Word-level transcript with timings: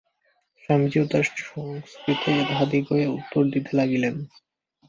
স্বামীজীও 0.63 1.05
সংস্কৃতেই 1.47 2.39
তাঁহাদিগকে 2.49 3.05
উত্তর 3.17 3.41
দিতে 3.53 3.71
লাগিলেন। 3.77 4.15